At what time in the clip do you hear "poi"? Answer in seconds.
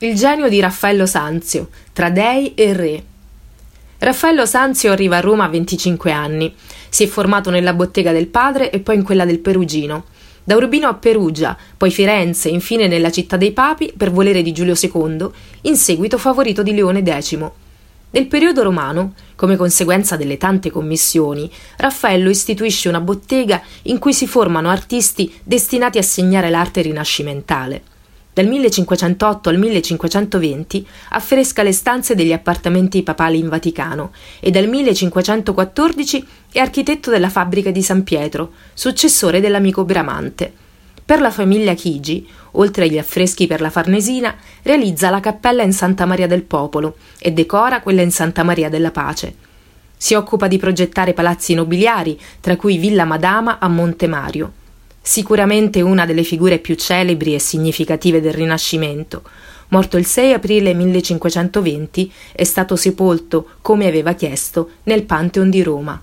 8.80-8.96, 11.78-11.90